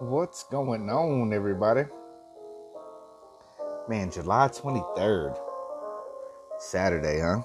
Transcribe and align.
What's 0.00 0.44
going 0.44 0.88
on, 0.88 1.30
everybody? 1.34 1.82
Man, 3.86 4.10
July 4.10 4.48
23rd. 4.48 5.38
Saturday, 6.58 7.20
huh? 7.20 7.42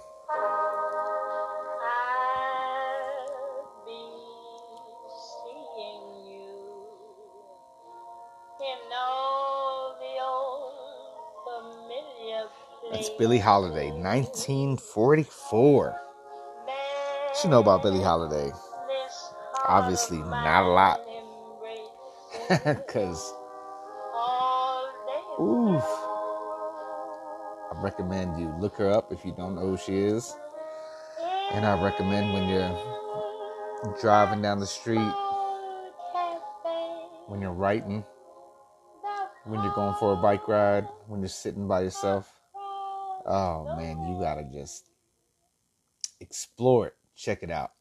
That's 12.90 13.10
Billie 13.19 13.37
Holiday, 13.37 13.92
1944. 13.92 15.96
What 16.63 17.44
you 17.44 17.49
know 17.49 17.59
about 17.59 17.84
Billie 17.84 18.02
Holiday? 18.02 18.49
Obviously, 19.67 20.20
not 20.20 20.63
a 20.63 20.70
lot. 20.70 21.14
Because, 22.66 23.34
oof. 25.41 25.84
I 27.71 27.81
recommend 27.81 28.40
you 28.40 28.54
look 28.59 28.77
her 28.77 28.91
up 28.91 29.12
if 29.12 29.26
you 29.26 29.34
don't 29.35 29.55
know 29.55 29.62
who 29.62 29.77
she 29.77 29.98
is. 29.98 30.35
And 31.52 31.66
I 31.66 31.81
recommend 31.84 32.34
when 32.34 32.48
you're 32.48 33.98
driving 33.99 34.44
down 34.44 34.59
the 34.59 34.68
street, 34.68 35.12
when 37.27 37.41
you're 37.41 37.52
writing, 37.52 38.04
when 39.46 39.63
you're 39.63 39.73
going 39.73 39.96
for 39.96 40.13
a 40.13 40.16
bike 40.16 40.48
ride, 40.48 40.88
when 41.07 41.21
you're 41.21 41.30
sitting 41.30 41.68
by 41.68 41.82
yourself. 41.82 42.32
Oh 43.26 43.76
man, 43.76 43.98
you 44.07 44.20
gotta 44.20 44.43
just 44.54 44.91
explore 46.20 46.88
it, 46.88 46.96
check 47.16 47.41
it 47.41 47.49
out, 47.49 47.71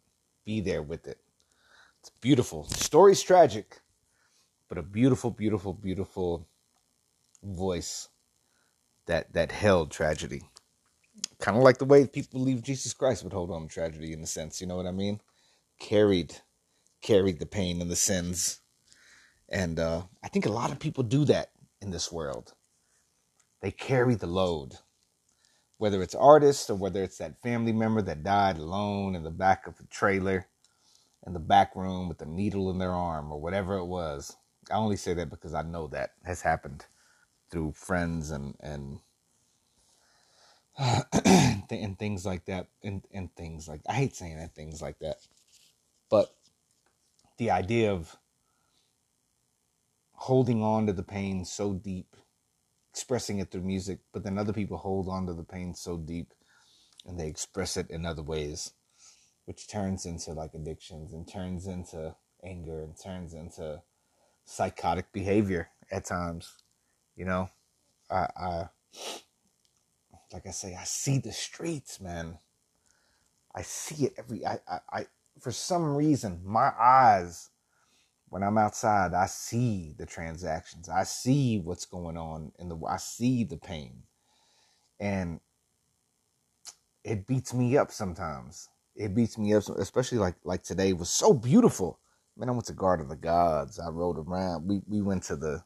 be 0.46 0.60
there 0.60 0.82
with 0.82 1.06
it. 1.06 1.18
It's 2.00 2.10
beautiful. 2.20 2.64
The 2.64 2.74
story's 2.76 3.22
tragic, 3.22 3.80
but 4.68 4.78
a 4.78 4.82
beautiful, 4.82 5.30
beautiful, 5.30 5.74
beautiful 5.74 6.48
voice 7.42 8.08
that 9.06 9.32
that 9.34 9.52
held 9.52 9.90
tragedy. 9.90 10.42
Kind 11.40 11.56
of 11.56 11.62
like 11.62 11.78
the 11.78 11.84
way 11.84 12.06
people 12.06 12.40
believe 12.40 12.62
Jesus 12.62 12.92
Christ 12.94 13.22
would 13.24 13.32
hold 13.32 13.50
on 13.50 13.62
to 13.62 13.68
tragedy 13.68 14.12
in 14.12 14.22
a 14.22 14.26
sense, 14.26 14.60
you 14.60 14.66
know 14.66 14.76
what 14.76 14.86
I 14.86 14.92
mean? 14.92 15.20
Carried 15.78 16.36
carried 17.02 17.38
the 17.38 17.46
pain 17.46 17.80
and 17.80 17.90
the 17.90 17.96
sins. 17.96 18.60
And 19.48 19.78
uh, 19.78 20.04
I 20.22 20.28
think 20.28 20.46
a 20.46 20.52
lot 20.52 20.72
of 20.72 20.80
people 20.80 21.04
do 21.04 21.24
that 21.26 21.50
in 21.82 21.90
this 21.90 22.10
world. 22.10 22.54
They 23.60 23.70
carry 23.70 24.14
the 24.14 24.26
load. 24.26 24.74
Whether 25.78 26.02
it's 26.02 26.14
artists 26.14 26.70
or 26.70 26.76
whether 26.76 27.02
it's 27.02 27.18
that 27.18 27.42
family 27.42 27.72
member 27.72 28.00
that 28.02 28.22
died 28.22 28.58
alone 28.58 29.14
in 29.14 29.22
the 29.22 29.30
back 29.30 29.66
of 29.66 29.78
a 29.80 29.84
trailer 29.84 30.46
in 31.26 31.32
the 31.32 31.40
back 31.40 31.74
room 31.74 32.08
with 32.08 32.20
a 32.22 32.26
needle 32.26 32.70
in 32.70 32.78
their 32.78 32.92
arm 32.92 33.32
or 33.32 33.40
whatever 33.40 33.76
it 33.78 33.86
was. 33.86 34.36
I 34.70 34.76
only 34.76 34.96
say 34.96 35.14
that 35.14 35.30
because 35.30 35.54
I 35.54 35.62
know 35.62 35.86
that 35.88 36.12
has 36.24 36.42
happened 36.42 36.86
through 37.50 37.72
friends 37.72 38.30
and 38.30 38.54
and 38.60 39.00
and 41.70 41.98
things 41.98 42.26
like 42.26 42.46
that 42.46 42.68
and 42.82 43.04
and 43.12 43.34
things 43.36 43.68
like 43.68 43.82
I 43.88 43.94
hate 43.94 44.16
saying 44.16 44.38
that 44.38 44.54
things 44.54 44.82
like 44.82 44.98
that. 45.00 45.16
But 46.10 46.34
the 47.38 47.50
idea 47.50 47.92
of 47.92 48.16
holding 50.12 50.62
on 50.62 50.86
to 50.86 50.92
the 50.92 51.02
pain 51.02 51.44
so 51.44 51.72
deep, 51.72 52.16
expressing 52.92 53.38
it 53.38 53.50
through 53.50 53.62
music, 53.62 53.98
but 54.12 54.22
then 54.24 54.38
other 54.38 54.52
people 54.52 54.78
hold 54.78 55.08
on 55.08 55.26
to 55.26 55.34
the 55.34 55.44
pain 55.44 55.74
so 55.74 55.96
deep 55.96 56.32
and 57.06 57.18
they 57.18 57.28
express 57.28 57.76
it 57.76 57.90
in 57.90 58.06
other 58.06 58.22
ways 58.22 58.72
which 59.44 59.68
turns 59.68 60.06
into 60.06 60.32
like 60.32 60.54
addictions 60.54 61.12
and 61.12 61.28
turns 61.30 61.66
into 61.66 62.14
anger 62.42 62.82
and 62.82 62.94
turns 63.00 63.34
into 63.34 63.82
psychotic 64.44 65.12
behavior 65.12 65.68
at 65.90 66.04
times. 66.04 66.52
You 67.16 67.24
know, 67.24 67.48
I, 68.10 68.28
I 68.36 68.68
like 70.32 70.46
I 70.46 70.50
say, 70.50 70.76
I 70.78 70.84
see 70.84 71.18
the 71.18 71.32
streets, 71.32 72.00
man. 72.00 72.38
I 73.54 73.62
see 73.62 74.06
it 74.06 74.14
every. 74.18 74.44
I, 74.44 74.58
I, 74.68 74.78
I 74.92 75.06
for 75.40 75.52
some 75.52 75.94
reason, 75.96 76.40
my 76.44 76.72
eyes 76.78 77.50
when 78.28 78.42
I'm 78.42 78.58
outside, 78.58 79.14
I 79.14 79.26
see 79.26 79.94
the 79.96 80.06
transactions. 80.06 80.88
I 80.88 81.04
see 81.04 81.60
what's 81.60 81.86
going 81.86 82.16
on 82.16 82.52
in 82.58 82.68
the. 82.68 82.76
I 82.88 82.96
see 82.96 83.44
the 83.44 83.56
pain, 83.56 84.02
and 84.98 85.40
it 87.04 87.26
beats 87.26 87.54
me 87.54 87.76
up 87.76 87.92
sometimes 87.92 88.68
it 88.94 89.14
beats 89.14 89.36
me 89.38 89.54
up, 89.54 89.64
especially 89.68 90.18
like 90.18 90.36
like 90.44 90.62
today 90.62 90.92
was 90.92 91.10
so 91.10 91.32
beautiful. 91.32 91.98
Man, 92.36 92.48
I 92.48 92.52
went 92.52 92.66
to 92.66 92.72
Garden 92.72 93.04
of 93.04 93.10
the 93.10 93.16
Gods. 93.16 93.78
I 93.78 93.88
rode 93.88 94.18
around. 94.18 94.68
We 94.68 94.80
we 94.88 95.02
went 95.02 95.22
to 95.24 95.36
the 95.36 95.64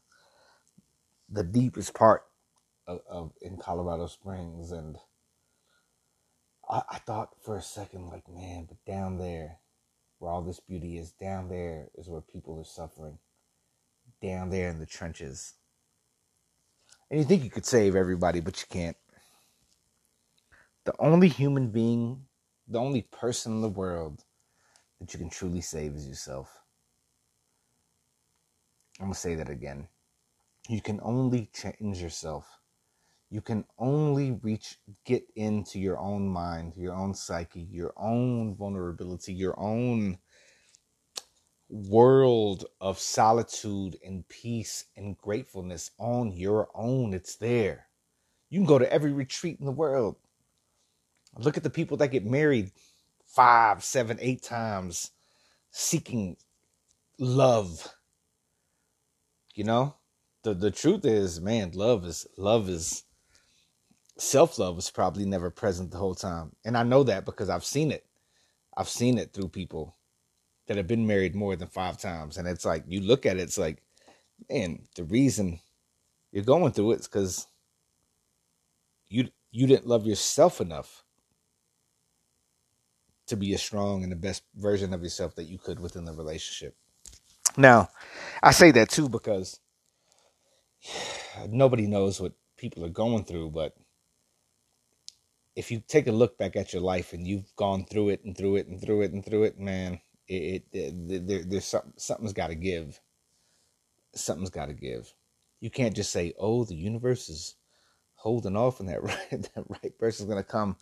the 1.28 1.44
deepest 1.44 1.94
part 1.94 2.24
of, 2.86 3.00
of 3.08 3.32
in 3.42 3.56
Colorado 3.56 4.06
Springs, 4.06 4.72
and 4.72 4.96
I, 6.68 6.82
I 6.90 6.98
thought 6.98 7.30
for 7.42 7.56
a 7.56 7.62
second, 7.62 8.08
like, 8.08 8.28
man, 8.28 8.66
but 8.68 8.84
down 8.90 9.18
there, 9.18 9.58
where 10.18 10.30
all 10.30 10.42
this 10.42 10.60
beauty 10.60 10.98
is, 10.98 11.12
down 11.12 11.48
there 11.48 11.88
is 11.96 12.08
where 12.08 12.20
people 12.20 12.58
are 12.58 12.64
suffering. 12.64 13.18
Down 14.22 14.50
there 14.50 14.68
in 14.68 14.80
the 14.80 14.86
trenches. 14.86 15.54
And 17.10 17.20
you 17.20 17.24
think 17.24 17.44
you 17.44 17.50
could 17.50 17.66
save 17.66 17.94
everybody, 17.94 18.40
but 18.40 18.60
you 18.60 18.66
can't. 18.68 18.96
The 20.84 20.94
only 20.98 21.28
human 21.28 21.68
being 21.70 22.24
the 22.68 22.78
only 22.78 23.02
person 23.02 23.52
in 23.52 23.62
the 23.62 23.68
world 23.68 24.24
that 25.00 25.12
you 25.12 25.18
can 25.18 25.30
truly 25.30 25.60
save 25.60 25.94
is 25.94 26.08
yourself. 26.08 26.62
I'm 29.00 29.06
going 29.06 29.14
to 29.14 29.20
say 29.20 29.34
that 29.36 29.48
again. 29.48 29.88
You 30.68 30.80
can 30.80 31.00
only 31.02 31.50
change 31.54 32.02
yourself. 32.02 32.46
You 33.30 33.40
can 33.40 33.64
only 33.78 34.32
reach, 34.42 34.78
get 35.04 35.24
into 35.36 35.78
your 35.78 35.98
own 35.98 36.28
mind, 36.28 36.72
your 36.76 36.94
own 36.94 37.14
psyche, 37.14 37.68
your 37.70 37.92
own 37.96 38.56
vulnerability, 38.56 39.34
your 39.34 39.58
own 39.60 40.18
world 41.68 42.64
of 42.80 42.98
solitude 42.98 43.98
and 44.04 44.26
peace 44.28 44.86
and 44.96 45.18
gratefulness 45.18 45.90
on 45.98 46.32
your 46.32 46.68
own. 46.74 47.12
It's 47.12 47.36
there. 47.36 47.86
You 48.50 48.58
can 48.58 48.66
go 48.66 48.78
to 48.78 48.90
every 48.92 49.12
retreat 49.12 49.58
in 49.60 49.66
the 49.66 49.72
world. 49.72 50.16
Look 51.36 51.58
at 51.58 51.62
the 51.62 51.70
people 51.70 51.98
that 51.98 52.08
get 52.08 52.24
married 52.24 52.72
five, 53.28 53.84
seven, 53.84 54.18
eight 54.20 54.42
times 54.42 55.12
seeking 55.70 56.36
love. 57.18 57.94
You 59.54 59.64
know? 59.64 59.94
The 60.42 60.54
the 60.54 60.70
truth 60.70 61.04
is, 61.04 61.40
man, 61.40 61.72
love 61.74 62.04
is 62.04 62.26
love 62.36 62.68
is 62.68 63.04
self-love 64.16 64.78
is 64.78 64.90
probably 64.90 65.24
never 65.24 65.50
present 65.50 65.90
the 65.90 65.98
whole 65.98 66.14
time. 66.14 66.52
And 66.64 66.76
I 66.76 66.82
know 66.82 67.04
that 67.04 67.24
because 67.24 67.48
I've 67.48 67.64
seen 67.64 67.90
it. 67.90 68.04
I've 68.76 68.88
seen 68.88 69.18
it 69.18 69.32
through 69.32 69.48
people 69.48 69.96
that 70.66 70.76
have 70.76 70.86
been 70.86 71.06
married 71.06 71.34
more 71.34 71.56
than 71.56 71.68
five 71.68 71.98
times. 71.98 72.36
And 72.36 72.46
it's 72.46 72.64
like 72.64 72.84
you 72.86 73.00
look 73.00 73.26
at 73.26 73.36
it, 73.36 73.42
it's 73.42 73.58
like, 73.58 73.82
man, 74.48 74.82
the 74.96 75.04
reason 75.04 75.60
you're 76.30 76.44
going 76.44 76.72
through 76.72 76.92
it 76.92 77.00
is 77.00 77.08
because 77.08 77.46
you 79.08 79.28
you 79.50 79.66
didn't 79.66 79.86
love 79.86 80.06
yourself 80.06 80.60
enough 80.60 81.04
to 83.28 83.36
be 83.36 83.54
as 83.54 83.62
strong 83.62 84.02
and 84.02 84.12
the 84.12 84.16
best 84.16 84.44
version 84.56 84.94
of 84.94 85.02
yourself 85.02 85.34
that 85.36 85.44
you 85.44 85.58
could 85.58 85.80
within 85.80 86.04
the 86.04 86.12
relationship. 86.12 86.76
Now, 87.56 87.90
I 88.42 88.52
say 88.52 88.70
that 88.72 88.90
too 88.90 89.08
because 89.08 89.60
nobody 91.48 91.86
knows 91.86 92.20
what 92.20 92.32
people 92.56 92.84
are 92.84 92.90
going 92.90 93.24
through, 93.24 93.50
but 93.50 93.74
if 95.56 95.70
you 95.70 95.82
take 95.86 96.06
a 96.06 96.12
look 96.12 96.38
back 96.38 96.56
at 96.56 96.72
your 96.72 96.82
life 96.82 97.12
and 97.12 97.26
you've 97.26 97.54
gone 97.56 97.84
through 97.84 98.10
it 98.10 98.24
and 98.24 98.36
through 98.36 98.56
it 98.56 98.68
and 98.68 98.80
through 98.80 99.02
it 99.02 99.12
and 99.12 99.24
through 99.24 99.44
it, 99.44 99.58
man, 99.58 100.00
it, 100.28 100.64
it, 100.72 100.94
it 101.10 101.26
there, 101.26 101.42
there's 101.44 101.64
something 101.64 101.92
something's 101.96 102.32
got 102.32 102.48
to 102.48 102.54
give. 102.54 103.00
Something's 104.14 104.50
got 104.50 104.66
to 104.66 104.74
give. 104.74 105.12
You 105.60 105.70
can't 105.70 105.96
just 105.96 106.12
say, 106.12 106.32
"Oh, 106.38 106.64
the 106.64 106.76
universe 106.76 107.28
is 107.28 107.56
holding 108.14 108.56
off, 108.56 108.80
and 108.80 108.88
that 108.88 109.02
right 109.04 109.30
that 109.30 109.64
right 109.68 109.98
person's 109.98 110.28
gonna 110.28 110.44
come 110.44 110.76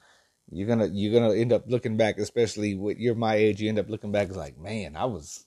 you're 0.50 0.68
gonna 0.68 0.88
you're 0.92 1.12
gonna 1.12 1.34
end 1.34 1.52
up 1.52 1.64
looking 1.66 1.96
back, 1.96 2.18
especially 2.18 2.74
with 2.74 2.98
you're 2.98 3.14
my 3.14 3.34
age, 3.34 3.60
you 3.60 3.68
end 3.68 3.78
up 3.78 3.90
looking 3.90 4.12
back 4.12 4.34
like, 4.34 4.58
man, 4.58 4.96
I 4.96 5.04
was 5.06 5.46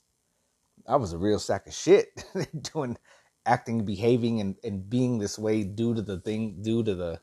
I 0.87 0.97
was 0.97 1.13
a 1.13 1.17
real 1.17 1.39
sack 1.39 1.67
of 1.67 1.73
shit 1.73 2.07
doing 2.73 2.97
acting, 3.45 3.85
behaving 3.85 4.41
and, 4.41 4.55
and 4.63 4.89
being 4.89 5.19
this 5.19 5.39
way 5.39 5.63
due 5.63 5.93
to 5.95 6.01
the 6.01 6.19
thing 6.19 6.61
due 6.61 6.83
to 6.83 6.95
the 6.95 7.21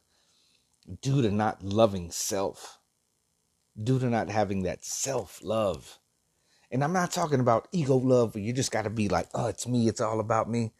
due 1.02 1.22
to 1.22 1.30
not 1.30 1.62
loving 1.62 2.10
self. 2.10 2.78
Due 3.80 3.98
to 3.98 4.06
not 4.06 4.30
having 4.30 4.62
that 4.62 4.84
self 4.84 5.42
love. 5.42 5.98
And 6.70 6.82
I'm 6.82 6.94
not 6.94 7.12
talking 7.12 7.40
about 7.40 7.68
ego 7.72 7.96
love 7.96 8.34
where 8.34 8.42
you 8.42 8.52
just 8.54 8.72
gotta 8.72 8.90
be 8.90 9.08
like, 9.08 9.28
oh, 9.34 9.48
it's 9.48 9.66
me, 9.66 9.86
it's 9.86 10.00
all 10.00 10.18
about 10.18 10.48
me. 10.48 10.72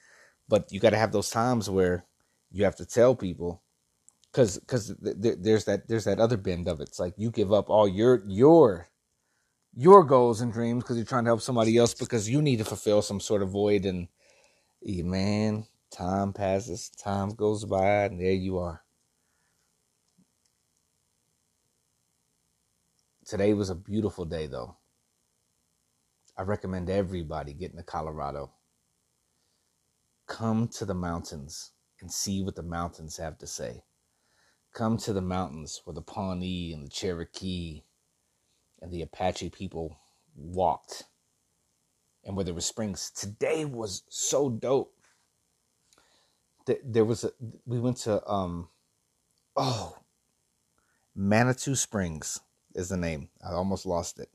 But 0.48 0.72
you 0.72 0.80
gotta 0.80 0.96
have 0.96 1.12
those 1.12 1.30
times 1.30 1.68
where 1.68 2.06
you 2.50 2.64
have 2.64 2.76
to 2.76 2.86
tell 2.86 3.14
people 3.14 3.62
because 4.36 4.58
because 4.58 4.94
th- 5.02 5.38
there's 5.40 5.64
that 5.64 5.88
there's 5.88 6.04
that 6.04 6.20
other 6.20 6.36
bend 6.36 6.68
of 6.68 6.80
it. 6.80 6.88
It's 6.88 7.00
like 7.00 7.14
you 7.16 7.30
give 7.30 7.52
up 7.52 7.70
all 7.70 7.88
your 7.88 8.22
your 8.28 8.88
your 9.74 10.04
goals 10.04 10.40
and 10.40 10.52
dreams 10.52 10.84
because 10.84 10.96
you're 10.96 11.06
trying 11.06 11.24
to 11.24 11.30
help 11.30 11.42
somebody 11.42 11.76
else 11.78 11.94
because 11.94 12.28
you 12.28 12.42
need 12.42 12.58
to 12.58 12.64
fulfill 12.64 13.02
some 13.02 13.20
sort 13.20 13.42
of 13.42 13.50
void 13.50 13.86
and 13.86 14.08
man, 14.84 15.66
time 15.90 16.32
passes, 16.32 16.90
time 16.90 17.30
goes 17.30 17.64
by, 17.64 18.04
and 18.04 18.20
there 18.20 18.32
you 18.32 18.58
are. 18.58 18.82
Today 23.24 23.54
was 23.54 23.70
a 23.70 23.74
beautiful 23.74 24.24
day, 24.24 24.46
though. 24.46 24.76
I 26.36 26.42
recommend 26.42 26.90
everybody 26.90 27.54
getting 27.54 27.78
to 27.78 27.82
Colorado. 27.82 28.52
Come 30.28 30.68
to 30.68 30.84
the 30.84 30.94
mountains 30.94 31.72
and 32.00 32.12
see 32.12 32.42
what 32.42 32.56
the 32.56 32.62
mountains 32.62 33.16
have 33.16 33.38
to 33.38 33.46
say. 33.46 33.82
Come 34.76 34.98
to 34.98 35.14
the 35.14 35.22
mountains 35.22 35.80
where 35.84 35.94
the 35.94 36.02
Pawnee 36.02 36.74
and 36.74 36.84
the 36.84 36.90
Cherokee 36.90 37.84
and 38.82 38.92
the 38.92 39.00
Apache 39.00 39.48
people 39.48 39.96
walked 40.36 41.04
and 42.22 42.36
where 42.36 42.44
there 42.44 42.52
were 42.52 42.60
springs. 42.60 43.10
Today 43.10 43.64
was 43.64 44.02
so 44.10 44.50
dope. 44.50 44.92
There 46.84 47.06
was 47.06 47.24
a, 47.24 47.30
we 47.64 47.80
went 47.80 47.96
to, 47.98 48.22
um, 48.30 48.68
oh, 49.56 49.96
Manitou 51.14 51.74
Springs 51.74 52.40
is 52.74 52.90
the 52.90 52.98
name. 52.98 53.30
I 53.42 53.54
almost 53.54 53.86
lost 53.86 54.18
it. 54.18 54.28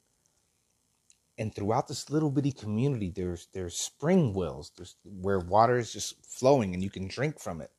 And 1.38 1.54
throughout 1.54 1.88
this 1.88 2.10
little 2.10 2.32
bitty 2.32 2.52
community, 2.52 3.12
there's 3.16 3.48
there's 3.54 3.78
spring 3.78 4.34
wells, 4.34 4.72
there's 4.76 4.96
where 5.04 5.38
water 5.38 5.78
is 5.78 5.94
just 5.94 6.16
flowing 6.26 6.74
and 6.74 6.84
you 6.84 6.90
can 6.90 7.08
drink 7.08 7.40
from 7.40 7.62
it. 7.62 7.70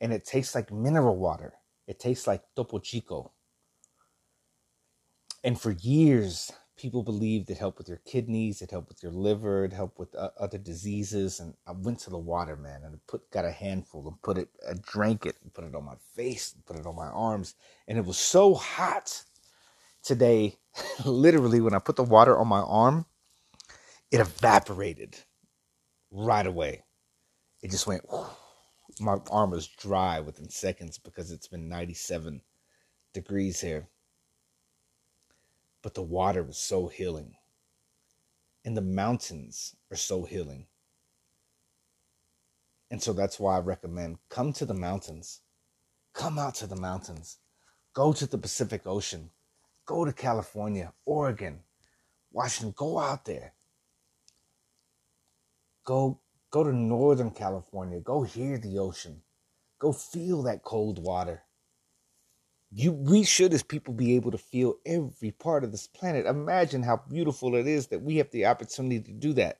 And 0.00 0.10
it 0.10 0.24
tastes 0.24 0.54
like 0.54 0.72
mineral 0.72 1.18
water. 1.18 1.52
It 1.86 2.00
tastes 2.00 2.26
like 2.26 2.42
Topo 2.56 2.78
Chico. 2.80 3.32
And 5.44 5.60
for 5.60 5.72
years, 5.72 6.52
people 6.76 7.02
believed 7.02 7.50
it 7.50 7.58
helped 7.58 7.78
with 7.78 7.88
your 7.88 8.00
kidneys, 8.06 8.62
it 8.62 8.70
helped 8.70 8.88
with 8.88 9.02
your 9.02 9.12
liver, 9.12 9.64
it 9.64 9.72
helped 9.72 9.98
with 9.98 10.14
uh, 10.14 10.30
other 10.38 10.58
diseases. 10.58 11.40
And 11.40 11.54
I 11.66 11.72
went 11.72 12.00
to 12.00 12.10
the 12.10 12.18
water, 12.18 12.56
man, 12.56 12.82
and 12.84 12.98
put 13.06 13.30
got 13.30 13.44
a 13.44 13.50
handful 13.50 14.06
and 14.08 14.20
put 14.22 14.38
it, 14.38 14.48
I 14.68 14.74
drank 14.82 15.26
it, 15.26 15.36
and 15.42 15.52
put 15.52 15.64
it 15.64 15.74
on 15.74 15.84
my 15.84 15.96
face, 16.14 16.52
and 16.54 16.64
put 16.66 16.76
it 16.76 16.86
on 16.86 16.96
my 16.96 17.08
arms, 17.08 17.54
and 17.88 17.98
it 17.98 18.04
was 18.04 18.18
so 18.18 18.54
hot 18.54 19.24
today. 20.02 20.56
literally, 21.06 21.60
when 21.60 21.74
I 21.74 21.80
put 21.80 21.96
the 21.96 22.04
water 22.04 22.38
on 22.38 22.48
my 22.48 22.60
arm, 22.60 23.06
it 24.10 24.20
evaporated 24.20 25.16
right 26.10 26.46
away. 26.46 26.84
It 27.62 27.70
just 27.70 27.86
went. 27.86 28.04
Whew. 28.10 28.26
My 29.00 29.18
arm 29.30 29.50
was 29.50 29.66
dry 29.66 30.20
within 30.20 30.48
seconds 30.48 30.98
because 30.98 31.30
it's 31.30 31.48
been 31.48 31.68
97 31.68 32.42
degrees 33.12 33.60
here 33.60 33.88
but 35.82 35.94
the 35.94 36.02
water 36.02 36.42
was 36.42 36.56
so 36.56 36.86
healing. 36.86 37.34
And 38.64 38.76
the 38.76 38.80
mountains 38.80 39.74
are 39.90 39.96
so 39.96 40.22
healing. 40.22 40.66
And 42.90 43.02
so 43.02 43.12
that's 43.12 43.40
why 43.40 43.56
I 43.56 43.60
recommend 43.60 44.18
come 44.28 44.52
to 44.54 44.64
the 44.64 44.74
mountains. 44.74 45.40
Come 46.12 46.38
out 46.38 46.54
to 46.56 46.66
the 46.66 46.76
mountains. 46.76 47.38
Go 47.92 48.12
to 48.12 48.26
the 48.26 48.38
Pacific 48.38 48.82
Ocean. 48.86 49.30
Go 49.84 50.04
to 50.04 50.12
California, 50.12 50.92
Oregon, 51.04 51.60
Washington. 52.30 52.74
Go 52.76 52.98
out 52.98 53.24
there. 53.24 53.54
Go 55.84 56.20
go 56.52 56.62
to 56.62 56.72
Northern 56.72 57.30
California. 57.30 57.98
Go 57.98 58.22
hear 58.22 58.58
the 58.58 58.78
ocean. 58.78 59.22
Go 59.80 59.92
feel 59.92 60.44
that 60.44 60.62
cold 60.62 61.02
water. 61.02 61.42
You 62.70 62.92
we 62.92 63.24
should 63.24 63.52
as 63.52 63.62
people 63.62 63.92
be 63.92 64.14
able 64.14 64.30
to 64.30 64.38
feel 64.38 64.76
every 64.86 65.32
part 65.32 65.64
of 65.64 65.72
this 65.72 65.86
planet. 65.88 66.26
Imagine 66.26 66.82
how 66.82 67.02
beautiful 67.08 67.56
it 67.56 67.66
is 67.66 67.88
that 67.88 68.02
we 68.02 68.18
have 68.18 68.30
the 68.30 68.46
opportunity 68.46 69.00
to 69.00 69.12
do 69.12 69.32
that. 69.34 69.58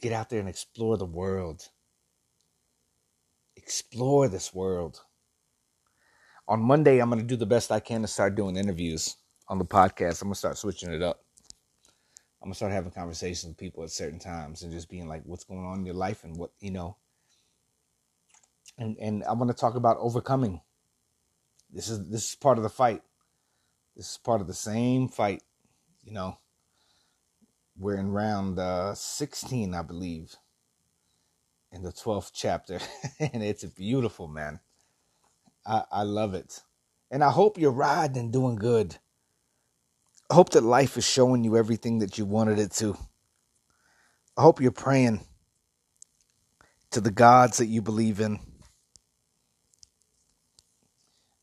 Get 0.00 0.12
out 0.12 0.28
there 0.30 0.40
and 0.40 0.48
explore 0.48 0.96
the 0.98 1.06
world. 1.06 1.68
Explore 3.56 4.28
this 4.28 4.52
world. 4.52 5.00
On 6.48 6.60
monday 6.60 6.98
i'm 6.98 7.08
going 7.08 7.20
to 7.20 7.26
do 7.26 7.36
the 7.36 7.46
best 7.46 7.70
i 7.70 7.78
can 7.78 8.02
to 8.02 8.08
start 8.08 8.34
doing 8.34 8.56
interviews 8.56 9.16
on 9.48 9.58
the 9.58 9.64
podcast. 9.64 10.20
I'm 10.20 10.28
going 10.28 10.34
to 10.34 10.38
start 10.38 10.58
switching 10.58 10.92
it 10.92 11.02
up 11.02 11.21
i'm 12.42 12.50
to 12.50 12.56
start 12.56 12.72
having 12.72 12.90
conversations 12.90 13.48
with 13.50 13.58
people 13.58 13.82
at 13.84 13.90
certain 13.90 14.18
times 14.18 14.62
and 14.62 14.72
just 14.72 14.90
being 14.90 15.08
like 15.08 15.22
what's 15.24 15.44
going 15.44 15.64
on 15.64 15.78
in 15.78 15.86
your 15.86 15.94
life 15.94 16.24
and 16.24 16.36
what 16.36 16.50
you 16.60 16.70
know 16.70 16.96
and 18.78 18.96
and 18.98 19.24
I 19.24 19.32
want 19.32 19.50
to 19.50 19.56
talk 19.56 19.74
about 19.74 19.98
overcoming. 19.98 20.60
This 21.70 21.88
is 21.88 22.08
this 22.08 22.30
is 22.30 22.34
part 22.34 22.58
of 22.58 22.64
the 22.64 22.70
fight. 22.70 23.02
This 23.96 24.10
is 24.10 24.18
part 24.18 24.40
of 24.40 24.46
the 24.46 24.54
same 24.54 25.08
fight. 25.08 25.42
You 26.02 26.12
know, 26.12 26.38
we're 27.78 27.96
in 27.96 28.10
round 28.10 28.58
uh, 28.58 28.94
16, 28.94 29.74
I 29.74 29.82
believe, 29.82 30.34
in 31.70 31.82
the 31.82 31.92
12th 31.92 32.32
chapter, 32.34 32.80
and 33.20 33.42
it's 33.42 33.64
beautiful, 33.64 34.28
man. 34.28 34.60
I 35.66 35.84
I 35.90 36.02
love 36.02 36.34
it, 36.34 36.60
and 37.10 37.22
I 37.22 37.30
hope 37.30 37.58
you're 37.58 37.70
riding 37.70 38.18
and 38.18 38.32
doing 38.32 38.56
good. 38.56 38.96
I 40.32 40.34
hope 40.34 40.48
that 40.52 40.62
life 40.62 40.96
is 40.96 41.04
showing 41.06 41.44
you 41.44 41.58
everything 41.58 41.98
that 41.98 42.16
you 42.16 42.24
wanted 42.24 42.58
it 42.58 42.70
to. 42.76 42.96
I 44.34 44.40
hope 44.40 44.62
you're 44.62 44.70
praying 44.70 45.20
to 46.92 47.02
the 47.02 47.10
gods 47.10 47.58
that 47.58 47.66
you 47.66 47.82
believe 47.82 48.18
in 48.18 48.40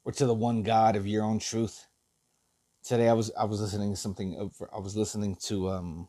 or 0.04 0.12
to 0.14 0.26
the 0.26 0.34
one 0.34 0.64
God 0.64 0.96
of 0.96 1.06
your 1.06 1.24
own 1.24 1.38
truth. 1.38 1.86
Today 2.84 3.08
I 3.08 3.14
was 3.14 3.32
I 3.40 3.44
was 3.44 3.62
listening 3.62 3.92
to 3.92 3.96
something 3.96 4.50
I 4.74 4.80
was 4.80 4.98
listening 4.98 5.36
to 5.44 5.70
um 5.70 6.08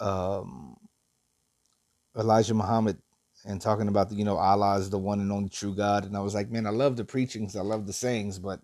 um 0.00 0.76
Elijah 2.14 2.52
Muhammad 2.52 2.98
and 3.46 3.58
talking 3.58 3.88
about 3.88 4.10
the, 4.10 4.16
you 4.16 4.24
know 4.26 4.36
Allah 4.36 4.76
is 4.78 4.90
the 4.90 4.98
one 4.98 5.20
and 5.20 5.32
only 5.32 5.48
true 5.48 5.74
God 5.74 6.04
and 6.04 6.14
I 6.14 6.20
was 6.20 6.34
like 6.34 6.50
man 6.50 6.66
I 6.66 6.70
love 6.70 6.98
the 6.98 7.06
preachings 7.06 7.56
I 7.56 7.62
love 7.62 7.86
the 7.86 7.94
sayings 7.94 8.38
but 8.38 8.60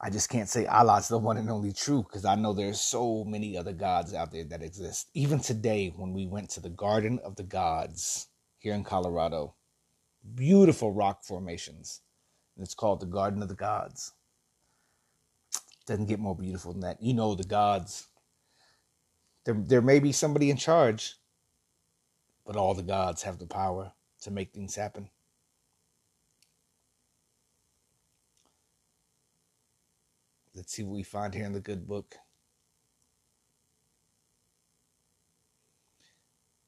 I 0.00 0.10
just 0.10 0.28
can't 0.28 0.48
say 0.48 0.66
Allah 0.66 0.98
is 0.98 1.08
the 1.08 1.18
one 1.18 1.38
and 1.38 1.50
only 1.50 1.72
true 1.72 2.02
because 2.02 2.24
I 2.24 2.34
know 2.34 2.52
there's 2.52 2.80
so 2.80 3.24
many 3.24 3.56
other 3.56 3.72
gods 3.72 4.12
out 4.12 4.30
there 4.30 4.44
that 4.44 4.62
exist. 4.62 5.08
Even 5.14 5.40
today, 5.40 5.92
when 5.96 6.12
we 6.12 6.26
went 6.26 6.50
to 6.50 6.60
the 6.60 6.68
Garden 6.68 7.18
of 7.24 7.36
the 7.36 7.42
Gods 7.42 8.28
here 8.58 8.74
in 8.74 8.84
Colorado, 8.84 9.54
beautiful 10.34 10.92
rock 10.92 11.24
formations 11.24 12.02
and 12.56 12.64
it's 12.64 12.74
called 12.74 13.00
the 13.00 13.06
Garden 13.06 13.42
of 13.42 13.48
the 13.48 13.54
Gods. 13.54 14.12
Doesn't 15.86 16.06
get 16.06 16.18
more 16.18 16.36
beautiful 16.36 16.72
than 16.72 16.80
that. 16.80 17.00
You 17.00 17.14
know 17.14 17.34
the 17.34 17.44
gods. 17.44 18.08
There, 19.44 19.54
there 19.54 19.82
may 19.82 20.00
be 20.00 20.10
somebody 20.10 20.50
in 20.50 20.56
charge, 20.56 21.14
but 22.44 22.56
all 22.56 22.74
the 22.74 22.82
gods 22.82 23.22
have 23.22 23.38
the 23.38 23.46
power 23.46 23.92
to 24.22 24.30
make 24.32 24.52
things 24.52 24.74
happen. 24.74 25.10
Let's 30.66 30.74
see 30.74 30.82
what 30.82 30.96
we 30.96 31.02
find 31.04 31.32
here 31.32 31.46
in 31.46 31.52
the 31.52 31.60
good 31.60 31.86
book. 31.86 32.16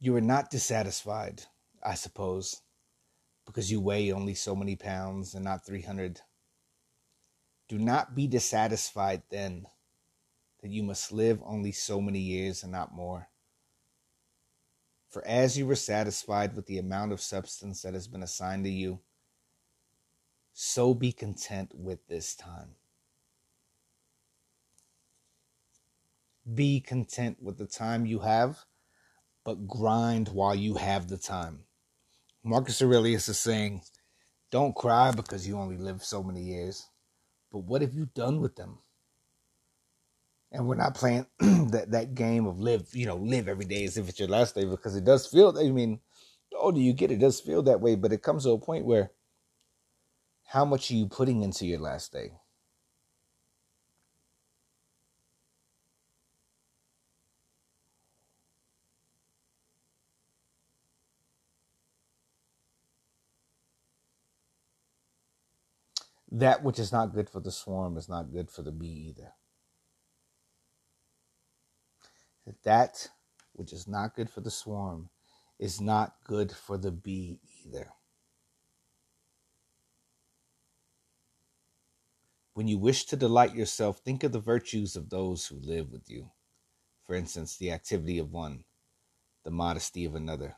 You 0.00 0.14
are 0.14 0.20
not 0.20 0.50
dissatisfied, 0.50 1.42
I 1.82 1.94
suppose 1.94 2.62
because 3.48 3.72
you 3.72 3.80
weigh 3.80 4.12
only 4.12 4.34
so 4.34 4.54
many 4.54 4.76
pounds 4.76 5.34
and 5.34 5.42
not 5.42 5.64
300. 5.64 6.20
Do 7.66 7.78
not 7.78 8.14
be 8.14 8.26
dissatisfied 8.26 9.22
then 9.30 9.66
that 10.60 10.70
you 10.70 10.82
must 10.82 11.12
live 11.12 11.40
only 11.42 11.72
so 11.72 11.98
many 11.98 12.18
years 12.18 12.62
and 12.62 12.70
not 12.70 12.94
more. 12.94 13.28
For 15.08 15.26
as 15.26 15.56
you 15.56 15.66
were 15.66 15.76
satisfied 15.76 16.54
with 16.54 16.66
the 16.66 16.76
amount 16.76 17.12
of 17.12 17.22
substance 17.22 17.80
that 17.80 17.94
has 17.94 18.06
been 18.06 18.22
assigned 18.22 18.64
to 18.64 18.70
you, 18.70 19.00
so 20.52 20.92
be 20.92 21.10
content 21.10 21.72
with 21.74 22.06
this 22.06 22.34
time. 22.34 22.74
Be 26.54 26.80
content 26.80 27.38
with 27.42 27.58
the 27.58 27.66
time 27.66 28.06
you 28.06 28.20
have, 28.20 28.58
but 29.44 29.66
grind 29.66 30.28
while 30.28 30.54
you 30.54 30.74
have 30.74 31.08
the 31.08 31.18
time. 31.18 31.64
Marcus 32.44 32.80
Aurelius 32.80 33.28
is 33.28 33.38
saying, 33.38 33.82
don't 34.50 34.74
cry 34.74 35.10
because 35.10 35.46
you 35.46 35.58
only 35.58 35.76
live 35.76 36.02
so 36.02 36.22
many 36.22 36.40
years, 36.42 36.86
but 37.52 37.60
what 37.60 37.82
have 37.82 37.94
you 37.94 38.06
done 38.14 38.40
with 38.40 38.56
them? 38.56 38.78
And 40.50 40.66
we're 40.66 40.76
not 40.76 40.94
playing 40.94 41.26
that, 41.38 41.90
that 41.90 42.14
game 42.14 42.46
of 42.46 42.58
live, 42.58 42.88
you 42.92 43.04
know, 43.04 43.16
live 43.16 43.48
every 43.48 43.66
day 43.66 43.84
as 43.84 43.98
if 43.98 44.08
it's 44.08 44.18
your 44.18 44.28
last 44.28 44.54
day 44.54 44.64
because 44.64 44.96
it 44.96 45.04
does 45.04 45.26
feel, 45.26 45.56
I 45.58 45.70
mean, 45.70 46.00
the 46.50 46.56
older 46.56 46.80
you 46.80 46.94
get, 46.94 47.10
it 47.10 47.18
does 47.18 47.40
feel 47.40 47.62
that 47.64 47.80
way, 47.82 47.96
but 47.96 48.12
it 48.12 48.22
comes 48.22 48.44
to 48.44 48.50
a 48.52 48.58
point 48.58 48.86
where 48.86 49.10
how 50.46 50.64
much 50.64 50.90
are 50.90 50.94
you 50.94 51.06
putting 51.06 51.42
into 51.42 51.66
your 51.66 51.80
last 51.80 52.12
day? 52.12 52.32
That 66.30 66.62
which 66.62 66.78
is 66.78 66.92
not 66.92 67.14
good 67.14 67.28
for 67.28 67.40
the 67.40 67.50
swarm 67.50 67.96
is 67.96 68.08
not 68.08 68.32
good 68.32 68.50
for 68.50 68.62
the 68.62 68.72
bee 68.72 69.14
either. 69.16 69.32
That 72.64 73.08
which 73.52 73.72
is 73.72 73.86
not 73.86 74.14
good 74.14 74.30
for 74.30 74.40
the 74.40 74.50
swarm 74.50 75.10
is 75.58 75.80
not 75.80 76.14
good 76.24 76.52
for 76.52 76.78
the 76.78 76.90
bee 76.90 77.40
either. 77.64 77.88
When 82.54 82.68
you 82.68 82.78
wish 82.78 83.04
to 83.06 83.16
delight 83.16 83.54
yourself, 83.54 83.98
think 83.98 84.24
of 84.24 84.32
the 84.32 84.40
virtues 84.40 84.96
of 84.96 85.10
those 85.10 85.46
who 85.46 85.56
live 85.56 85.92
with 85.92 86.10
you. 86.10 86.30
For 87.06 87.14
instance, 87.14 87.56
the 87.56 87.70
activity 87.70 88.18
of 88.18 88.32
one, 88.32 88.64
the 89.44 89.50
modesty 89.50 90.04
of 90.04 90.14
another. 90.14 90.56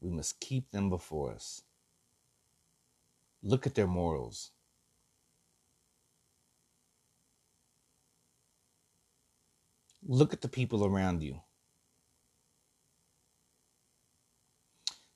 We 0.00 0.10
must 0.10 0.40
keep 0.40 0.70
them 0.70 0.90
before 0.90 1.32
us. 1.32 1.62
Look 3.42 3.66
at 3.66 3.74
their 3.74 3.86
morals. 3.86 4.50
Look 10.06 10.32
at 10.32 10.40
the 10.40 10.48
people 10.48 10.84
around 10.84 11.22
you. 11.22 11.40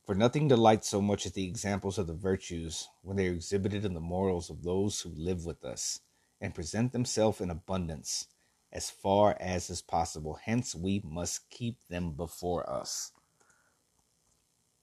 For 0.04 0.14
nothing 0.16 0.48
delights 0.48 0.88
so 0.88 1.00
much 1.00 1.26
as 1.26 1.32
the 1.32 1.46
examples 1.46 1.96
of 1.96 2.06
the 2.08 2.14
virtues 2.14 2.88
when 3.02 3.16
they 3.16 3.28
are 3.28 3.32
exhibited 3.32 3.84
in 3.84 3.94
the 3.94 4.00
morals 4.00 4.50
of 4.50 4.62
those 4.62 5.00
who 5.00 5.10
live 5.16 5.46
with 5.46 5.64
us 5.64 6.00
and 6.40 6.54
present 6.54 6.92
themselves 6.92 7.40
in 7.40 7.50
abundance 7.50 8.26
as 8.72 8.90
far 8.90 9.36
as 9.38 9.70
is 9.70 9.80
possible. 9.80 10.38
Hence, 10.44 10.74
we 10.74 11.00
must 11.04 11.48
keep 11.50 11.76
them 11.88 12.12
before 12.12 12.68
us. 12.68 13.12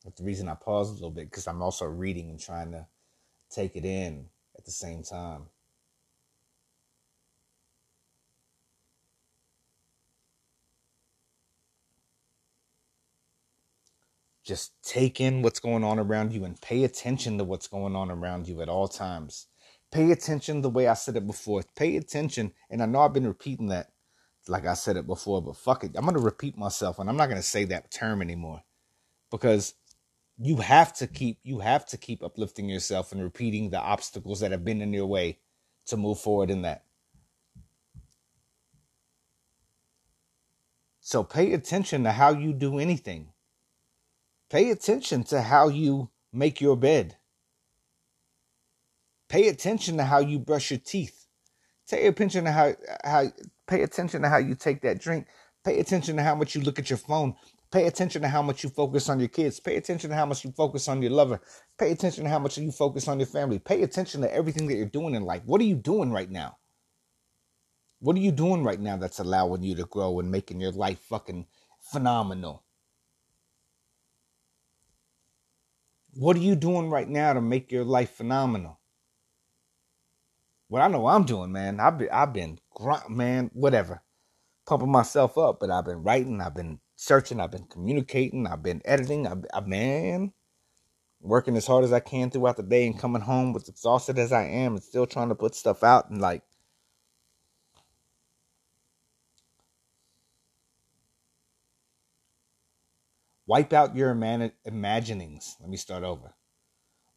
That's 0.03 0.17
the 0.17 0.25
reason 0.25 0.49
I 0.49 0.55
paused 0.55 0.91
a 0.91 0.95
little 0.95 1.11
bit 1.11 1.29
because 1.29 1.47
I'm 1.47 1.61
also 1.61 1.85
reading 1.85 2.29
and 2.29 2.39
trying 2.39 2.71
to 2.71 2.87
take 3.49 3.75
it 3.75 3.85
in 3.85 4.27
at 4.57 4.65
the 4.65 4.71
same 4.71 5.03
time. 5.03 5.43
Just 14.43 14.71
take 14.81 15.21
in 15.21 15.43
what's 15.43 15.59
going 15.59 15.83
on 15.83 15.99
around 15.99 16.33
you 16.33 16.43
and 16.43 16.59
pay 16.59 16.83
attention 16.83 17.37
to 17.37 17.43
what's 17.43 17.67
going 17.67 17.95
on 17.95 18.09
around 18.09 18.47
you 18.47 18.61
at 18.61 18.69
all 18.69 18.87
times. 18.87 19.47
Pay 19.91 20.11
attention 20.11 20.61
the 20.61 20.69
way 20.69 20.87
I 20.87 20.95
said 20.95 21.15
it 21.15 21.27
before. 21.27 21.63
Pay 21.75 21.97
attention. 21.97 22.53
And 22.69 22.81
I 22.81 22.87
know 22.87 23.01
I've 23.01 23.13
been 23.13 23.27
repeating 23.27 23.67
that 23.67 23.91
like 24.47 24.65
I 24.65 24.73
said 24.73 24.97
it 24.97 25.05
before, 25.05 25.41
but 25.41 25.57
fuck 25.57 25.83
it. 25.83 25.91
I'm 25.95 26.05
going 26.05 26.15
to 26.15 26.21
repeat 26.21 26.57
myself 26.57 26.99
and 26.99 27.09
I'm 27.09 27.17
not 27.17 27.27
going 27.27 27.37
to 27.41 27.47
say 27.47 27.65
that 27.65 27.91
term 27.91 28.21
anymore 28.21 28.63
because 29.31 29.75
you 30.41 30.57
have 30.57 30.93
to 30.93 31.07
keep 31.07 31.37
you 31.43 31.59
have 31.59 31.85
to 31.87 31.97
keep 31.97 32.23
uplifting 32.23 32.69
yourself 32.69 33.11
and 33.11 33.21
repeating 33.21 33.69
the 33.69 33.79
obstacles 33.79 34.39
that 34.39 34.51
have 34.51 34.63
been 34.63 34.81
in 34.81 34.93
your 34.93 35.05
way 35.05 35.37
to 35.87 35.97
move 35.97 36.19
forward 36.19 36.49
in 36.49 36.61
that. 36.61 36.83
So 41.01 41.23
pay 41.23 41.53
attention 41.53 42.03
to 42.03 42.11
how 42.11 42.31
you 42.31 42.53
do 42.53 42.79
anything. 42.79 43.29
Pay 44.49 44.69
attention 44.69 45.23
to 45.25 45.41
how 45.41 45.67
you 45.67 46.09
make 46.31 46.61
your 46.61 46.77
bed. 46.77 47.17
Pay 49.27 49.47
attention 49.47 49.97
to 49.97 50.03
how 50.03 50.19
you 50.19 50.39
brush 50.39 50.71
your 50.71 50.79
teeth. 50.79 51.25
Pay 51.89 52.07
attention 52.07 52.45
to 52.45 52.51
how 52.51 52.73
how 53.03 53.25
pay 53.67 53.81
attention 53.81 54.21
to 54.21 54.29
how 54.29 54.37
you 54.37 54.55
take 54.55 54.81
that 54.81 54.99
drink. 54.99 55.27
Pay 55.65 55.79
attention 55.79 56.15
to 56.15 56.23
how 56.23 56.35
much 56.35 56.55
you 56.55 56.61
look 56.61 56.79
at 56.79 56.89
your 56.89 56.97
phone. 56.97 57.35
Pay 57.71 57.85
attention 57.85 58.23
to 58.23 58.27
how 58.27 58.41
much 58.41 58.63
you 58.63 58.69
focus 58.69 59.09
on 59.09 59.19
your 59.19 59.27
kids. 59.27 59.59
Pay 59.59 59.75
attention 59.75 60.09
to 60.09 60.15
how 60.15 60.25
much 60.25 60.43
you 60.43 60.51
focus 60.51 60.87
on 60.87 61.01
your 61.03 61.11
lover. 61.11 61.39
Pay 61.77 61.91
attention 61.91 62.23
to 62.23 62.29
how 62.29 62.39
much 62.39 62.57
you 62.57 62.71
focus 62.71 63.07
on 63.07 63.19
your 63.19 63.27
family. 63.27 63.59
Pay 63.59 63.83
attention 63.83 64.21
to 64.21 64.33
everything 64.33 64.67
that 64.67 64.75
you're 64.75 64.85
doing 64.87 65.13
in 65.13 65.23
life. 65.23 65.43
What 65.45 65.61
are 65.61 65.65
you 65.65 65.75
doing 65.75 66.11
right 66.11 66.29
now? 66.29 66.57
What 67.99 68.15
are 68.15 68.21
you 68.21 68.31
doing 68.31 68.63
right 68.63 68.79
now 68.79 68.97
that's 68.97 69.19
allowing 69.19 69.61
you 69.61 69.75
to 69.75 69.83
grow 69.83 70.19
and 70.19 70.31
making 70.31 70.59
your 70.59 70.71
life 70.71 70.99
fucking 71.01 71.45
phenomenal? 71.79 72.63
What 76.15 76.37
are 76.37 76.41
you 76.41 76.55
doing 76.55 76.89
right 76.89 77.07
now 77.07 77.33
to 77.33 77.41
make 77.41 77.71
your 77.71 77.85
life 77.85 78.11
phenomenal? 78.11 78.79
Well, 80.69 80.83
I 80.83 80.87
know 80.87 81.07
I'm 81.07 81.23
doing, 81.23 81.51
man. 81.51 81.79
I've 81.79 81.99
been, 81.99 82.09
I've 82.11 82.33
been, 82.33 82.59
man, 83.09 83.51
whatever, 83.53 84.01
pumping 84.65 84.91
myself 84.91 85.37
up. 85.37 85.59
But 85.59 85.69
I've 85.69 85.85
been 85.85 86.01
writing. 86.01 86.41
I've 86.41 86.55
been 86.55 86.79
searching, 86.99 87.39
I've 87.39 87.51
been 87.51 87.63
communicating, 87.63 88.45
I've 88.45 88.61
been 88.61 88.81
editing, 88.83 89.25
I've, 89.25 89.45
I've 89.53 89.69
been 89.69 90.33
working 91.21 91.55
as 91.55 91.65
hard 91.65 91.85
as 91.85 91.93
I 91.93 92.01
can 92.01 92.29
throughout 92.29 92.57
the 92.57 92.63
day 92.63 92.85
and 92.85 92.99
coming 92.99 93.21
home 93.21 93.55
as 93.55 93.69
exhausted 93.69 94.19
as 94.19 94.33
I 94.33 94.43
am 94.43 94.73
and 94.73 94.83
still 94.83 95.07
trying 95.07 95.29
to 95.29 95.35
put 95.35 95.55
stuff 95.55 95.81
out 95.81 96.09
and 96.09 96.19
like 96.19 96.43
wipe 103.47 103.71
out 103.71 103.95
your 103.95 104.11
imaginings. 104.11 105.55
Let 105.61 105.69
me 105.69 105.77
start 105.77 106.03
over. 106.03 106.33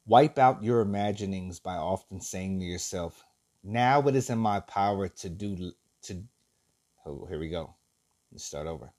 Wipe 0.06 0.38
out 0.38 0.62
your 0.62 0.80
imaginings 0.80 1.58
by 1.58 1.74
often 1.74 2.20
saying 2.20 2.60
to 2.60 2.64
yourself, 2.64 3.24
now 3.64 4.00
it 4.06 4.14
is 4.14 4.30
in 4.30 4.38
my 4.38 4.60
power 4.60 5.08
to 5.08 5.28
do 5.28 5.72
to 6.02 6.22
oh 7.04 7.26
here 7.28 7.40
we 7.40 7.48
go. 7.48 7.74
Let's 8.30 8.44
start 8.44 8.68
over. 8.68 8.92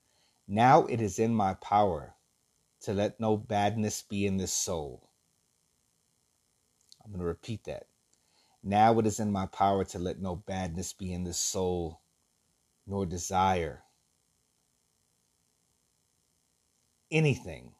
Now 0.53 0.85
it 0.85 1.01
is 1.01 1.17
in 1.17 1.33
my 1.33 1.55
power 1.55 2.13
to 2.81 2.93
let 2.93 3.19
no 3.19 3.37
badness 3.37 4.03
be 4.03 4.27
in 4.27 4.37
this 4.37 4.53
soul. 4.53 5.09
I'm 7.03 7.09
going 7.09 7.21
to 7.21 7.25
repeat 7.25 7.63
that. 7.63 7.87
Now 8.61 8.99
it 8.99 9.07
is 9.07 9.19
in 9.19 9.31
my 9.31 9.47
power 9.47 9.83
to 9.85 9.97
let 9.97 10.21
no 10.21 10.35
badness 10.35 10.93
be 10.93 11.11
in 11.11 11.23
this 11.23 11.39
soul, 11.39 12.01
nor 12.85 13.07
desire 13.07 13.81
anything. 17.09 17.73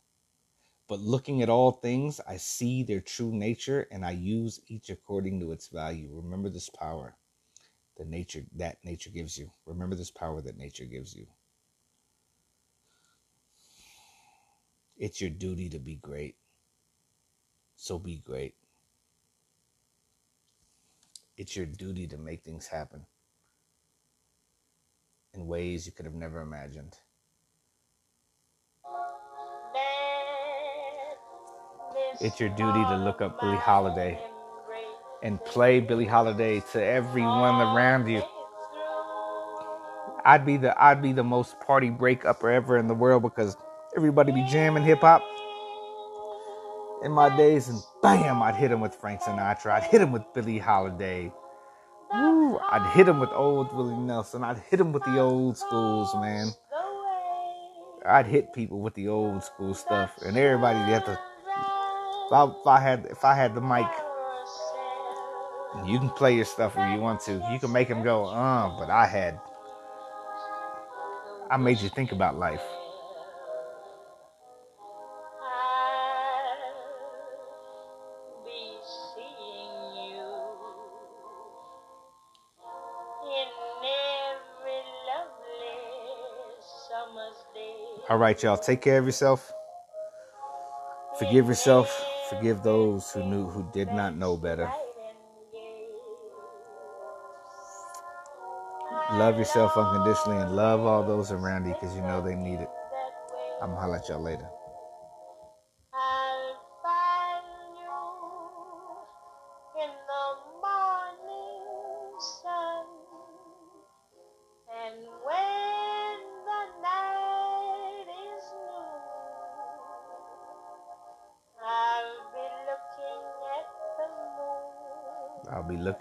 But 0.89 0.99
looking 0.99 1.43
at 1.43 1.49
all 1.49 1.73
things, 1.73 2.19
I 2.27 2.37
see 2.37 2.81
their 2.81 3.01
true 3.01 3.31
nature 3.31 3.87
and 3.91 4.03
I 4.03 4.11
use 4.13 4.59
each 4.65 4.89
according 4.89 5.39
to 5.41 5.51
its 5.51 5.67
value. 5.67 6.09
Remember 6.11 6.49
this 6.49 6.69
power 6.69 7.15
the 7.97 8.05
nature 8.05 8.43
that 8.55 8.83
nature 8.83 9.11
gives 9.11 9.37
you. 9.37 9.51
Remember 9.67 9.95
this 9.95 10.09
power 10.09 10.41
that 10.41 10.57
nature 10.57 10.85
gives 10.85 11.13
you. 11.13 11.27
It's 14.97 15.21
your 15.21 15.31
duty 15.31 15.69
to 15.69 15.79
be 15.79 15.95
great. 15.95 16.35
So 17.75 17.99
be 17.99 18.17
great. 18.17 18.55
It's 21.37 21.55
your 21.55 21.65
duty 21.65 22.07
to 22.07 22.17
make 22.17 22.43
things 22.43 22.67
happen 22.67 23.05
in 25.33 25.47
ways 25.47 25.85
you 25.85 25.91
could 25.91 26.05
have 26.05 26.13
never 26.13 26.41
imagined. 26.41 26.95
It's 32.21 32.39
your 32.39 32.49
duty 32.49 32.83
to 32.83 32.97
look 32.97 33.21
up 33.21 33.39
Billie 33.41 33.57
Holiday 33.57 34.19
and 35.23 35.43
play 35.45 35.79
Billie 35.79 36.05
Holiday 36.05 36.61
to 36.73 36.83
everyone 36.83 37.55
around 37.61 38.07
you. 38.07 38.21
I'd 40.25 40.45
be 40.45 40.57
the 40.57 40.81
I'd 40.81 41.01
be 41.01 41.11
the 41.13 41.23
most 41.23 41.59
party 41.59 41.89
break 41.89 42.25
upper 42.25 42.49
ever 42.51 42.77
in 42.77 42.87
the 42.87 42.93
world 42.93 43.23
because 43.23 43.57
everybody 43.95 44.31
be 44.31 44.45
jamming 44.49 44.83
hip 44.83 44.99
hop 45.01 45.23
in 47.03 47.11
my 47.11 47.35
days, 47.35 47.67
and 47.67 47.81
bam, 48.01 48.41
I'd 48.41 48.55
hit 48.55 48.71
him 48.71 48.79
with 48.79 48.95
Frank 48.95 49.21
Sinatra. 49.21 49.73
I'd 49.73 49.83
hit 49.83 50.01
him 50.01 50.11
with 50.11 50.23
Billie 50.33 50.57
Holiday. 50.57 51.31
Woo, 52.13 52.57
I'd 52.59 52.93
hit 52.95 53.07
him 53.07 53.19
with 53.19 53.29
old 53.31 53.75
Willie 53.75 53.97
Nelson. 53.97 54.43
I'd 54.43 54.59
hit 54.69 54.79
him 54.79 54.93
with 54.93 55.03
the 55.03 55.19
old 55.19 55.57
schools, 55.57 56.13
man. 56.15 56.47
I'd 58.05 58.25
hit 58.25 58.53
people 58.53 58.79
with 58.79 58.93
the 58.95 59.07
old 59.07 59.43
school 59.43 59.73
stuff, 59.73 60.11
and 60.25 60.37
everybody 60.37 60.79
had 60.79 61.05
to. 61.05 61.19
If 62.27 62.31
I, 62.33 62.45
if 62.45 62.67
I 62.67 62.79
had 62.79 63.05
if 63.05 63.25
I 63.25 63.35
had 63.35 63.55
the 63.55 63.61
mic, 63.61 63.87
you 65.85 65.99
can 65.99 66.09
play 66.09 66.35
your 66.35 66.45
stuff 66.45 66.73
if 66.77 66.93
you 66.93 66.99
want 66.99 67.21
to. 67.21 67.33
You 67.51 67.59
can 67.59 67.71
make 67.71 67.89
them 67.89 68.03
go, 68.03 68.25
uh, 68.25 68.77
but 68.79 68.89
I 68.89 69.05
had. 69.05 69.39
I 71.51 71.57
made 71.57 71.79
you 71.79 71.89
think 71.89 72.11
about 72.11 72.39
life. 72.39 72.61
All 88.09 88.17
right, 88.17 88.41
y'all. 88.43 88.57
Take 88.57 88.81
care 88.81 88.99
of 88.99 89.05
yourself. 89.05 89.53
Forgive 91.17 91.47
yourself. 91.47 91.89
Forgive 92.29 92.61
those 92.61 93.09
who 93.11 93.23
knew 93.23 93.47
who 93.47 93.65
did 93.71 93.87
not 93.93 94.17
know 94.17 94.35
better. 94.35 94.69
Love 99.13 99.37
yourself 99.37 99.77
unconditionally 99.77 100.41
and 100.41 100.55
love 100.55 100.81
all 100.81 101.03
those 101.03 101.31
around 101.31 101.65
you 101.65 101.73
because 101.79 101.95
you 101.95 102.01
know 102.01 102.21
they 102.21 102.35
need 102.35 102.59
it. 102.59 102.69
I'm 103.61 103.69
gonna 103.69 103.79
holler 103.79 103.97
at 103.97 104.09
y'all 104.09 104.21
later. 104.21 104.49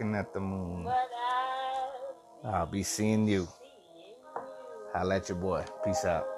Looking 0.03 0.19
at 0.19 0.33
the 0.33 0.41
moon. 0.41 0.89
I'll 2.45 2.67
be 2.67 2.83
seeing 2.83 3.29
you. 3.29 3.47
I'll 4.95 5.07
let 5.07 5.29
your 5.29 5.39
boy. 5.39 5.65
Peace 5.85 6.05
out. 6.05 6.32